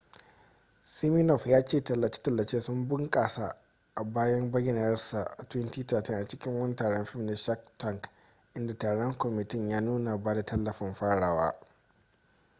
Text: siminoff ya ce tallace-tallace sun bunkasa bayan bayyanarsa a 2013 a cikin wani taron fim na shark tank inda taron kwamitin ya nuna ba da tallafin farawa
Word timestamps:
siminoff 0.93 1.47
ya 1.47 1.65
ce 1.65 1.81
tallace-tallace 1.83 2.61
sun 2.61 2.87
bunkasa 2.87 3.55
bayan 4.05 4.51
bayyanarsa 4.51 5.23
a 5.37 5.43
2013 5.43 6.15
a 6.19 6.27
cikin 6.27 6.59
wani 6.59 6.75
taron 6.75 7.05
fim 7.05 7.25
na 7.25 7.35
shark 7.35 7.59
tank 7.77 8.09
inda 8.55 8.77
taron 8.77 9.13
kwamitin 9.17 9.69
ya 9.69 9.81
nuna 9.81 10.17
ba 10.17 10.33
da 10.33 10.43
tallafin 10.45 10.93
farawa 10.93 11.55